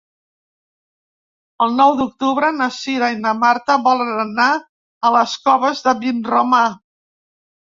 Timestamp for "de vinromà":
5.91-6.65